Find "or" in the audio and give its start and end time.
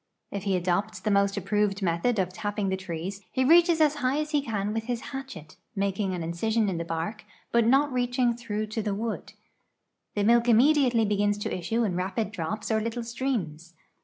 12.71-12.81